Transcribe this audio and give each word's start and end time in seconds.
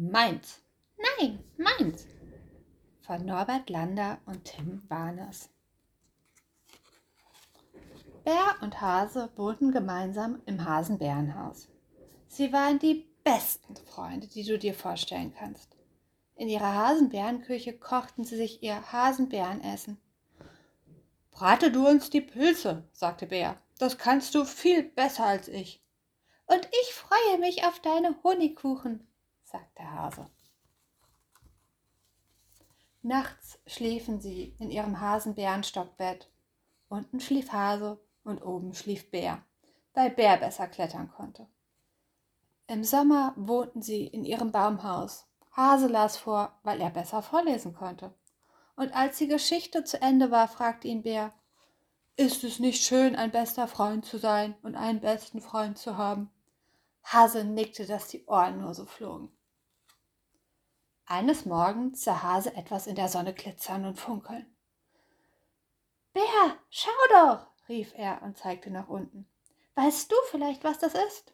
Meins. 0.00 0.62
Nein, 0.96 1.42
meins. 1.56 2.06
Von 3.00 3.26
Norbert 3.26 3.68
Lander 3.68 4.20
und 4.26 4.44
Tim 4.44 4.84
Warners. 4.86 5.50
Bär 8.22 8.54
und 8.60 8.80
Hase 8.80 9.28
wohnten 9.34 9.72
gemeinsam 9.72 10.40
im 10.46 10.64
Hasenbärenhaus. 10.64 11.66
Sie 12.28 12.52
waren 12.52 12.78
die 12.78 13.08
besten 13.24 13.74
Freunde, 13.74 14.28
die 14.28 14.44
du 14.44 14.56
dir 14.56 14.72
vorstellen 14.72 15.34
kannst. 15.36 15.76
In 16.36 16.48
ihrer 16.48 16.76
Hasenbärenküche 16.76 17.76
kochten 17.76 18.22
sie 18.22 18.36
sich 18.36 18.62
ihr 18.62 18.92
Hasenbärenessen. 18.92 20.00
Brate 21.32 21.72
du 21.72 21.88
uns 21.88 22.08
die 22.08 22.20
Pilze, 22.20 22.84
sagte 22.92 23.26
Bär. 23.26 23.60
Das 23.80 23.98
kannst 23.98 24.36
du 24.36 24.44
viel 24.44 24.84
besser 24.84 25.26
als 25.26 25.48
ich. 25.48 25.82
Und 26.46 26.68
ich 26.82 26.94
freue 26.94 27.38
mich 27.40 27.64
auf 27.64 27.80
deine 27.80 28.14
Honigkuchen, 28.22 29.04
sagte 29.50 29.90
Hase. 29.90 30.26
Nachts 33.02 33.58
schliefen 33.66 34.20
sie 34.20 34.54
in 34.58 34.70
ihrem 34.70 35.00
Hasenbärenstockbett. 35.00 36.30
Unten 36.88 37.20
schlief 37.20 37.52
Hase 37.52 37.98
und 38.24 38.42
oben 38.42 38.74
schlief 38.74 39.10
Bär, 39.10 39.42
weil 39.94 40.10
Bär 40.10 40.36
besser 40.36 40.66
klettern 40.66 41.10
konnte. 41.10 41.46
Im 42.66 42.84
Sommer 42.84 43.32
wohnten 43.36 43.80
sie 43.80 44.06
in 44.06 44.24
ihrem 44.24 44.52
Baumhaus. 44.52 45.26
Hase 45.52 45.86
las 45.86 46.18
vor, 46.18 46.58
weil 46.62 46.80
er 46.80 46.90
besser 46.90 47.22
vorlesen 47.22 47.74
konnte. 47.74 48.12
Und 48.76 48.94
als 48.94 49.18
die 49.18 49.28
Geschichte 49.28 49.84
zu 49.84 50.00
Ende 50.02 50.30
war, 50.30 50.48
fragte 50.48 50.88
ihn 50.88 51.02
Bär, 51.02 51.32
ist 52.16 52.44
es 52.44 52.58
nicht 52.58 52.84
schön, 52.84 53.16
ein 53.16 53.30
bester 53.30 53.68
Freund 53.68 54.04
zu 54.04 54.18
sein 54.18 54.56
und 54.62 54.74
einen 54.74 55.00
besten 55.00 55.40
Freund 55.40 55.78
zu 55.78 55.96
haben? 55.96 56.30
Hase 57.04 57.44
nickte, 57.44 57.86
dass 57.86 58.08
die 58.08 58.26
Ohren 58.26 58.60
nur 58.60 58.74
so 58.74 58.84
flogen. 58.84 59.30
Eines 61.10 61.46
Morgens 61.46 62.04
sah 62.04 62.22
Hase 62.22 62.54
etwas 62.54 62.86
in 62.86 62.94
der 62.94 63.08
Sonne 63.08 63.32
glitzern 63.32 63.86
und 63.86 63.98
funkeln. 63.98 64.44
Bär, 66.12 66.58
schau 66.68 66.90
doch, 67.08 67.46
rief 67.66 67.94
er 67.96 68.20
und 68.20 68.36
zeigte 68.36 68.70
nach 68.70 68.88
unten. 68.88 69.26
Weißt 69.74 70.12
du 70.12 70.16
vielleicht, 70.30 70.64
was 70.64 70.78
das 70.80 70.92
ist? 70.92 71.32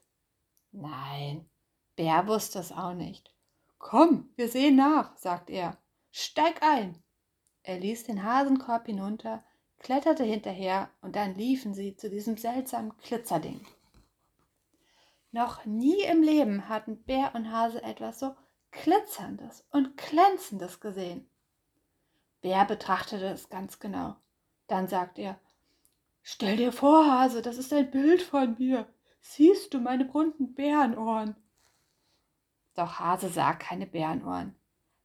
Nein, 0.70 1.50
Bär 1.96 2.28
wusste 2.28 2.60
es 2.60 2.70
auch 2.70 2.94
nicht. 2.94 3.34
Komm, 3.78 4.32
wir 4.36 4.48
sehen 4.48 4.76
nach, 4.76 5.16
sagte 5.16 5.52
er. 5.52 5.76
Steig 6.12 6.62
ein. 6.62 7.02
Er 7.64 7.80
ließ 7.80 8.04
den 8.04 8.22
Hasenkorb 8.22 8.86
hinunter, 8.86 9.42
kletterte 9.80 10.22
hinterher 10.22 10.88
und 11.00 11.16
dann 11.16 11.34
liefen 11.34 11.74
sie 11.74 11.96
zu 11.96 12.08
diesem 12.08 12.36
seltsamen 12.36 12.96
Glitzerding. 12.98 13.66
Noch 15.32 15.64
nie 15.64 16.00
im 16.04 16.22
Leben 16.22 16.68
hatten 16.68 17.02
Bär 17.02 17.34
und 17.34 17.50
Hase 17.50 17.82
etwas 17.82 18.20
so 18.20 18.36
glitzerndes 18.82 19.64
und 19.70 19.96
glänzendes 19.96 20.80
gesehen. 20.80 21.28
Bär 22.40 22.64
betrachtete 22.64 23.26
es 23.26 23.48
ganz 23.48 23.78
genau. 23.78 24.16
Dann 24.66 24.88
sagte 24.88 25.22
er, 25.22 25.40
Stell 26.22 26.56
dir 26.56 26.72
vor, 26.72 27.06
Hase, 27.06 27.42
das 27.42 27.58
ist 27.58 27.72
ein 27.72 27.90
Bild 27.90 28.22
von 28.22 28.56
mir. 28.58 28.88
Siehst 29.20 29.74
du 29.74 29.78
meine 29.78 30.04
bunten 30.04 30.54
Bärenohren? 30.54 31.36
Doch 32.74 32.98
Hase 32.98 33.28
sah 33.28 33.52
keine 33.54 33.86
Bärenohren. 33.86 34.54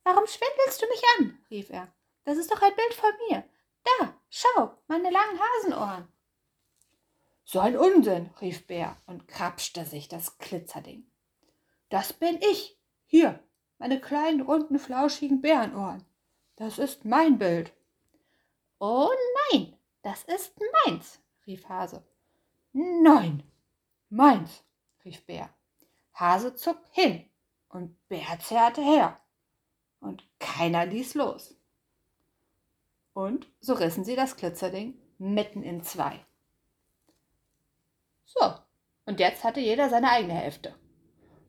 Warum 0.04 0.26
schwindelst 0.26 0.82
du 0.82 0.88
mich 0.88 1.04
an? 1.18 1.38
rief 1.50 1.70
er. 1.70 1.94
Das 2.24 2.38
ist 2.38 2.52
doch 2.52 2.62
ein 2.62 2.76
Bild 2.76 2.94
von 2.94 3.12
mir. 3.28 3.44
Da, 3.84 4.14
schau, 4.30 4.78
meine 4.88 5.10
langen 5.10 5.40
Hasenohren. 5.40 6.08
So 7.44 7.60
ein 7.60 7.78
Unsinn, 7.78 8.30
rief 8.42 8.66
Bär 8.68 8.96
und 9.06 9.28
krapschte 9.28 9.86
sich 9.86 10.08
das 10.08 10.38
Glitzerding. 10.38 11.10
Das 11.90 12.14
bin 12.14 12.40
ich. 12.42 12.80
Hier, 13.06 13.44
meine 13.80 14.00
kleinen, 14.00 14.42
runden, 14.42 14.78
flauschigen 14.78 15.42
Bärenohren. 15.42 16.06
Das 16.58 16.78
ist 16.78 17.06
mein 17.06 17.40
Bild. 17.40 17.74
Oh 18.80 19.10
nein, 19.52 19.76
das 20.04 20.24
ist 20.26 20.54
meins, 20.86 21.20
rief 21.48 21.68
Hase. 21.68 22.04
Nein, 22.74 23.44
meins, 24.10 24.64
rief 25.04 25.26
Bär. 25.26 25.50
Hase 26.14 26.54
zuckt 26.56 26.88
hin 26.92 27.26
und 27.70 27.96
Bär 28.10 28.40
zerrte 28.40 28.82
her. 28.82 29.20
Und 30.02 30.24
keiner 30.40 30.86
ließ 30.86 31.16
los. 31.16 31.56
Und 33.14 33.48
so 33.60 33.74
rissen 33.74 34.04
sie 34.04 34.16
das 34.16 34.38
Glitzerding 34.38 34.98
mitten 35.18 35.64
in 35.64 35.84
zwei. 35.84 36.26
So, 38.26 38.54
und 39.06 39.20
jetzt 39.20 39.44
hatte 39.44 39.60
jeder 39.60 39.90
seine 39.90 40.10
eigene 40.12 40.34
Hälfte. 40.34 40.76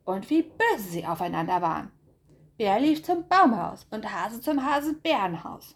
Und 0.03 0.29
wie 0.29 0.41
böse 0.41 0.89
sie 0.89 1.05
aufeinander 1.05 1.61
waren. 1.61 1.91
Bär 2.61 2.79
lief 2.79 3.03
zum 3.03 3.27
Baumhaus 3.27 3.87
und 3.89 4.11
Hase 4.11 4.39
zum 4.39 4.63
Hasenbärenhaus. 4.63 5.75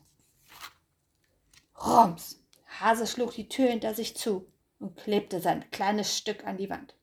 Rums! 1.83 2.39
Hase 2.79 3.07
schlug 3.07 3.33
die 3.33 3.49
Tür 3.49 3.71
hinter 3.71 3.95
sich 3.95 4.15
zu 4.15 4.45
und 4.77 4.95
klebte 4.95 5.41
sein 5.41 5.67
kleines 5.71 6.15
Stück 6.15 6.45
an 6.45 6.57
die 6.57 6.69
Wand. 6.69 6.95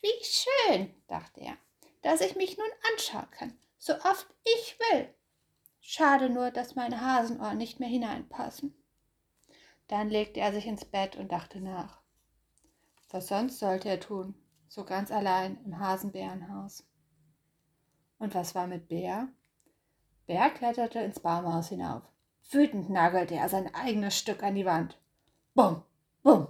Wie 0.00 0.08
schön, 0.22 0.94
dachte 1.06 1.42
er, 1.42 1.58
dass 2.00 2.22
ich 2.22 2.34
mich 2.36 2.56
nun 2.56 2.70
anschauen 2.90 3.30
kann, 3.30 3.58
so 3.76 3.92
oft 3.92 4.26
ich 4.56 4.78
will. 4.78 5.12
Schade 5.82 6.30
nur, 6.30 6.50
dass 6.50 6.74
meine 6.74 7.02
Hasenohren 7.02 7.58
nicht 7.58 7.80
mehr 7.80 7.90
hineinpassen. 7.90 8.74
Dann 9.88 10.08
legte 10.08 10.40
er 10.40 10.54
sich 10.54 10.64
ins 10.64 10.86
Bett 10.86 11.14
und 11.16 11.30
dachte 11.30 11.60
nach. 11.60 12.00
Was 13.10 13.28
sonst 13.28 13.58
sollte 13.58 13.90
er 13.90 14.00
tun, 14.00 14.34
so 14.66 14.86
ganz 14.86 15.10
allein 15.10 15.62
im 15.66 15.78
Hasenbärenhaus? 15.78 16.88
Und 18.18 18.34
was 18.34 18.54
war 18.54 18.66
mit 18.66 18.88
Bär? 18.88 19.28
Bär 20.26 20.50
kletterte 20.50 21.00
ins 21.00 21.20
Baumhaus 21.20 21.68
hinauf. 21.68 22.02
Wütend 22.50 22.90
nagelte 22.90 23.34
er 23.34 23.48
sein 23.48 23.74
eigenes 23.74 24.16
Stück 24.16 24.42
an 24.42 24.54
die 24.54 24.66
Wand. 24.66 24.98
Bumm, 25.54 25.82
bumm. 26.22 26.48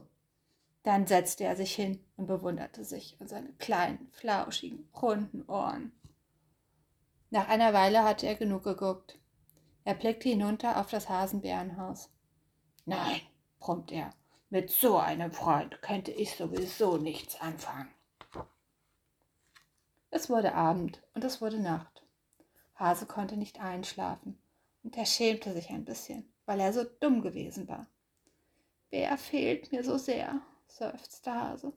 Dann 0.83 1.07
setzte 1.07 1.45
er 1.45 1.57
sich 1.57 1.75
hin 1.75 2.05
und 2.17 2.27
bewunderte 2.27 2.85
sich 2.85 3.17
und 3.21 3.29
seine 3.29 3.53
kleinen, 3.55 4.09
flauschigen, 4.13 4.89
runden 5.01 5.45
Ohren. 5.49 5.93
Nach 7.31 7.49
einer 7.49 7.75
Weile 7.75 8.05
hatte 8.05 8.27
er 8.27 8.37
genug 8.37 8.65
geguckt. 8.65 9.19
Er 9.85 9.95
blickte 9.95 10.29
hinunter 10.29 10.81
auf 10.81 10.91
das 10.91 11.09
Hasenbärenhaus. 11.09 12.11
Nein, 12.87 13.21
brummte 13.59 13.97
er, 13.97 14.11
mit 14.51 14.71
so 14.71 14.97
einem 14.97 15.33
Freund 15.33 15.83
könnte 15.83 16.11
ich 16.11 16.35
sowieso 16.37 16.97
nichts 16.97 17.41
anfangen. 17.41 17.91
Es 20.19 20.29
wurde 20.29 20.53
Abend 20.53 21.01
und 21.15 21.23
es 21.23 21.41
wurde 21.41 21.61
Nacht. 21.61 22.03
Hase 22.75 23.07
konnte 23.07 23.37
nicht 23.37 23.61
einschlafen 23.61 24.37
und 24.83 24.97
er 24.97 25.07
schämte 25.07 25.53
sich 25.53 25.71
ein 25.71 25.85
bisschen, 25.85 26.29
weil 26.45 26.59
er 26.59 26.73
so 26.73 26.83
dumm 26.83 27.23
gewesen 27.23 27.69
war. 27.69 27.87
Wer 28.91 29.17
fehlt 29.17 29.71
mir 29.71 29.85
so 29.85 29.97
sehr, 29.97 30.41
seufzte 30.67 31.33
Hase. 31.33 31.73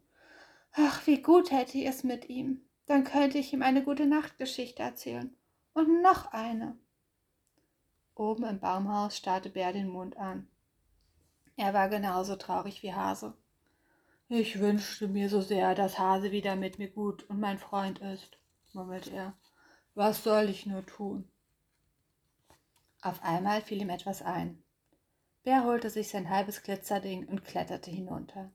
Ach, 0.71 1.05
wie 1.05 1.21
gut 1.21 1.51
hätte 1.51 1.77
ich 1.77 1.85
es 1.85 2.03
mit 2.03 2.29
ihm. 2.29 2.65
Dann 2.87 3.03
könnte 3.03 3.37
ich 3.37 3.53
ihm 3.53 3.61
eine 3.61 3.83
gute 3.83 4.07
Nachtgeschichte 4.07 4.81
erzählen. 4.81 5.37
Und 5.75 6.01
noch 6.01 6.31
eine. 6.33 6.79
Oben 8.15 8.45
im 8.45 8.59
Baumhaus 8.59 9.17
starrte 9.17 9.51
Bär 9.51 9.71
den 9.71 9.87
Mond 9.87 10.17
an. 10.17 10.47
Er 11.57 11.75
war 11.75 11.89
genauso 11.89 12.37
traurig 12.37 12.81
wie 12.81 12.95
Hase. 12.95 13.35
Ich 14.33 14.61
wünschte 14.61 15.09
mir 15.09 15.27
so 15.27 15.41
sehr, 15.41 15.75
dass 15.75 15.99
Hase 15.99 16.31
wieder 16.31 16.55
mit 16.55 16.79
mir 16.79 16.89
gut 16.89 17.23
und 17.23 17.41
mein 17.41 17.59
Freund 17.59 17.99
ist, 17.99 18.37
murmelte 18.71 19.11
er. 19.11 19.33
Was 19.93 20.23
soll 20.23 20.47
ich 20.47 20.65
nur 20.65 20.85
tun? 20.85 21.29
Auf 23.01 23.21
einmal 23.23 23.61
fiel 23.61 23.81
ihm 23.81 23.89
etwas 23.89 24.21
ein. 24.21 24.63
Bär 25.43 25.65
holte 25.65 25.89
sich 25.89 26.07
sein 26.07 26.29
halbes 26.29 26.63
Glitzerding 26.63 27.27
und 27.27 27.43
kletterte 27.43 27.91
hinunter. 27.91 28.53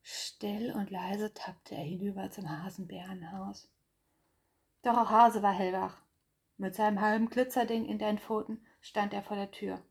Still 0.00 0.72
und 0.72 0.90
leise 0.90 1.34
tappte 1.34 1.74
er 1.74 1.84
hinüber 1.84 2.30
zum 2.30 2.48
Hasenbärenhaus. 2.48 3.70
Doch 4.80 4.96
auch 4.96 5.10
Hase 5.10 5.42
war 5.42 5.52
hellwach. 5.52 6.00
Mit 6.56 6.74
seinem 6.74 7.02
halben 7.02 7.28
Glitzerding 7.28 7.84
in 7.84 7.98
den 7.98 8.18
Pfoten 8.18 8.64
stand 8.80 9.12
er 9.12 9.22
vor 9.22 9.36
der 9.36 9.50
Tür. 9.50 9.82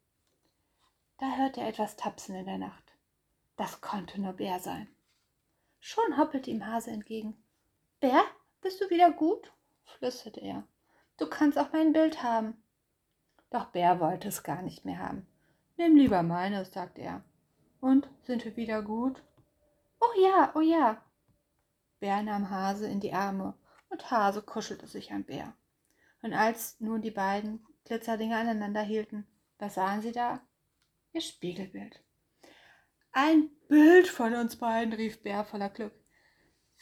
Da 1.19 1.35
hörte 1.35 1.61
er 1.61 1.67
etwas 1.67 1.97
tapsen 1.97 2.33
in 2.33 2.47
der 2.47 2.57
Nacht. 2.57 2.95
Das 3.57 3.79
konnte 3.79 4.19
nur 4.19 4.33
Bär 4.33 4.57
sein. 4.57 4.87
Schon 5.79 6.17
hoppelte 6.17 6.49
ihm 6.49 6.65
Hase 6.65 6.91
entgegen. 6.91 7.41
Bär, 7.99 8.23
bist 8.61 8.81
du 8.81 8.89
wieder 8.89 9.11
gut? 9.11 9.51
flüsterte 9.85 10.39
er. 10.41 10.63
Du 11.17 11.27
kannst 11.27 11.57
auch 11.57 11.71
mein 11.73 11.93
Bild 11.93 12.23
haben. 12.23 12.61
Doch 13.49 13.65
Bär 13.65 13.99
wollte 13.99 14.27
es 14.27 14.43
gar 14.43 14.61
nicht 14.61 14.85
mehr 14.85 14.99
haben. 14.99 15.25
Nimm 15.77 15.95
lieber 15.95 16.23
meines, 16.23 16.71
sagte 16.71 17.01
er. 17.01 17.23
Und 17.81 18.09
sind 18.23 18.45
wir 18.45 18.55
wieder 18.55 18.81
gut? 18.81 19.23
Oh 19.99 20.21
ja, 20.21 20.51
oh 20.55 20.61
ja. 20.61 21.01
Bär 21.99 22.21
nahm 22.23 22.49
Hase 22.49 22.87
in 22.87 22.99
die 22.99 23.13
Arme 23.13 23.53
und 23.89 24.11
Hase 24.11 24.41
kuschelte 24.41 24.87
sich 24.87 25.11
an 25.11 25.23
Bär. 25.23 25.53
Und 26.21 26.33
als 26.33 26.79
nun 26.79 27.01
die 27.01 27.11
beiden 27.11 27.65
Glitzerdinger 27.85 28.37
aneinander 28.37 28.81
hielten, 28.81 29.25
was 29.57 29.75
sahen 29.75 30.01
sie 30.01 30.11
da? 30.11 30.41
Ihr 31.13 31.21
Spiegelbild. 31.21 32.01
Ein 33.11 33.49
Bild 33.67 34.07
von 34.07 34.33
uns 34.33 34.55
beiden, 34.55 34.93
rief 34.93 35.21
Bär 35.23 35.43
voller 35.45 35.69
Glück. 35.69 35.93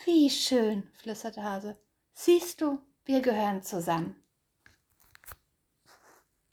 Wie 0.05 0.29
schön, 0.29 0.89
flüsterte 0.93 1.43
Hase. 1.43 1.77
Siehst 2.13 2.61
du, 2.61 2.79
Wir 3.07 3.21
gehören 3.21 3.63
zusammen. 3.63 4.21